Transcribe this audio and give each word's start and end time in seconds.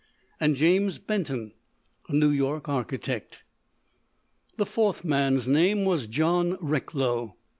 and 0.39 0.55
James 0.55 0.97
Benton, 0.97 1.53
a 2.09 2.13
New 2.15 2.31
York 2.31 2.67
architect. 2.67 3.43
The 4.57 4.65
fourth 4.65 5.03
man's 5.05 5.47
name 5.47 5.85
was 5.85 6.07
John 6.07 6.57
Recklow. 6.59 7.35